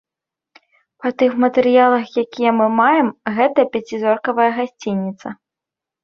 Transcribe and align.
Па 1.01 1.09
тых 1.21 1.33
матэрыялах, 1.43 2.05
якія 2.23 2.53
мы 2.59 2.65
маем, 2.77 3.07
гэта 3.39 3.65
пяцізоркавая 3.75 4.49
гасцініца. 4.61 5.27